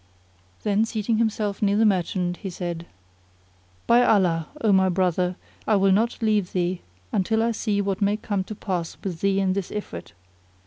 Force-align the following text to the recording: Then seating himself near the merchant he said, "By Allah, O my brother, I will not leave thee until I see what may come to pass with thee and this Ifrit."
Then 0.63 0.83
seating 0.83 1.19
himself 1.19 1.61
near 1.61 1.77
the 1.77 1.85
merchant 1.85 2.37
he 2.37 2.49
said, 2.49 2.87
"By 3.85 4.03
Allah, 4.03 4.47
O 4.61 4.71
my 4.71 4.89
brother, 4.89 5.35
I 5.67 5.75
will 5.75 5.91
not 5.91 6.23
leave 6.23 6.53
thee 6.53 6.81
until 7.11 7.43
I 7.43 7.51
see 7.51 7.81
what 7.81 8.01
may 8.01 8.17
come 8.17 8.43
to 8.45 8.55
pass 8.55 8.97
with 9.03 9.19
thee 9.21 9.39
and 9.39 9.53
this 9.53 9.69
Ifrit." 9.69 10.13